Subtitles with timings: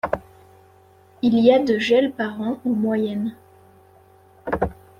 [1.21, 3.35] Il y a de gel par an en moyenne.